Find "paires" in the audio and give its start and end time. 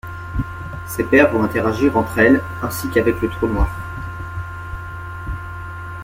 1.03-1.31